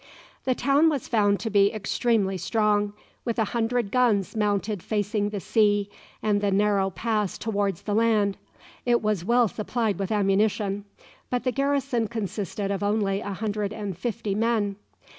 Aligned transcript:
The 0.45 0.55
town 0.55 0.89
was 0.89 1.07
found 1.07 1.39
to 1.41 1.51
be 1.51 1.71
extremely 1.71 2.35
strong, 2.35 2.93
with 3.23 3.37
a 3.37 3.43
hundred 3.53 3.91
guns 3.91 4.35
mounted 4.35 4.81
facing 4.81 5.29
the 5.29 5.39
sea 5.39 5.91
and 6.23 6.41
the 6.41 6.49
narrow 6.49 6.89
pass 6.89 7.37
towards 7.37 7.83
the 7.83 7.93
land. 7.93 8.35
It 8.83 9.03
was 9.03 9.23
well 9.23 9.47
supplied 9.47 9.99
with 9.99 10.11
ammunition, 10.11 10.85
but 11.29 11.43
the 11.43 11.51
garrison 11.51 12.07
consisted 12.07 12.71
of 12.71 12.81
only 12.81 13.19
a 13.19 13.33
hundred 13.33 13.73
and 13.73 13.95
fifty 13.95 14.33
men. 14.33 14.75